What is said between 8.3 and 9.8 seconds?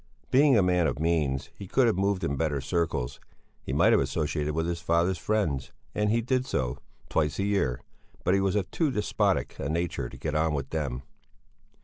he was of too despotic a